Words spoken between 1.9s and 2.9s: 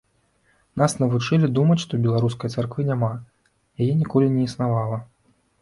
беларускай царквы